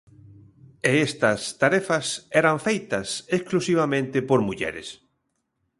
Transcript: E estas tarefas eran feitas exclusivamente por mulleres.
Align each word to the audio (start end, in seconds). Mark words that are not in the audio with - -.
E 0.89 0.91
estas 1.07 1.39
tarefas 1.61 2.05
eran 2.41 2.57
feitas 2.67 3.07
exclusivamente 3.37 4.17
por 4.29 4.39
mulleres. 4.47 4.87